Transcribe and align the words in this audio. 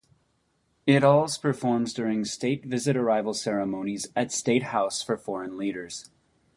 It 0.87 1.03
als 1.03 1.37
performs 1.37 1.93
during 1.93 2.25
state 2.25 2.65
visit 2.65 2.97
arrival 2.97 3.35
ceremonies 3.35 4.07
at 4.15 4.31
State 4.31 4.63
House 4.73 5.03
for 5.03 5.15
foreign 5.15 5.59
leaders. 5.59 6.09